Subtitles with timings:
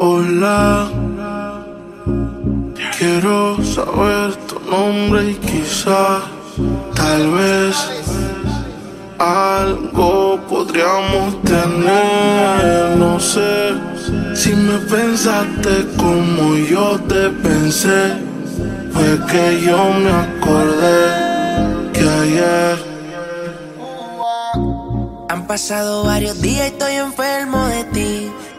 [0.00, 0.88] Hola,
[2.96, 6.20] quiero saber tu nombre y quizá,
[6.94, 7.76] tal vez,
[9.18, 12.96] algo podríamos tener.
[12.96, 13.72] No sé
[14.36, 18.18] si me pensaste como yo te pensé,
[18.92, 22.78] fue que yo me acordé que ayer.
[25.28, 28.07] Han pasado varios días y estoy enfermo de ti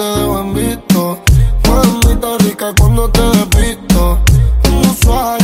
[0.00, 1.18] te dejo en visto.
[1.68, 4.18] Mamita rica cuando te despisto.
[4.70, 5.39] Un usuario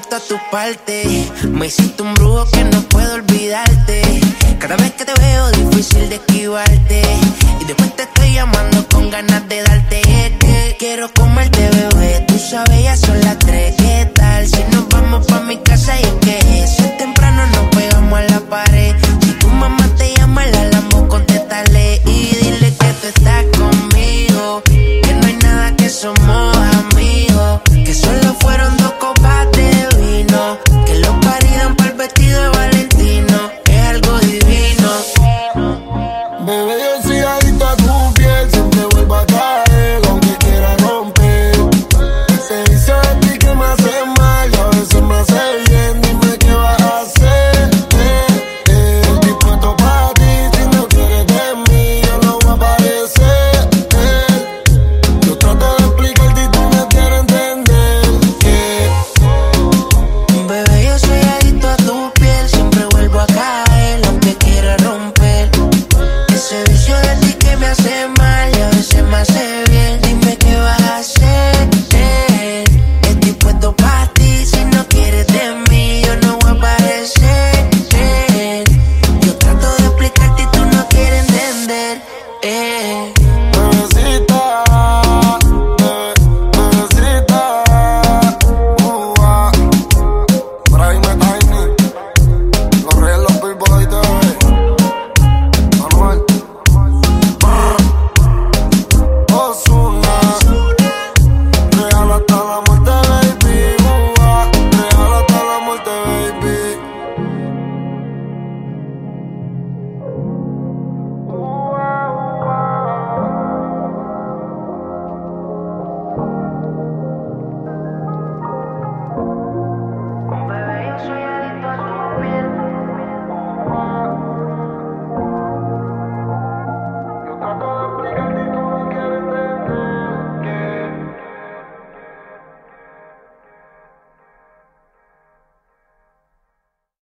[0.00, 1.26] adicto a tu parte.
[1.48, 4.02] Me hiciste un brujo que no puedo olvidarte.
[4.58, 7.02] Cada vez que te veo, difícil de esquivarte.
[7.60, 9.49] Y después te estoy llamando con ganas de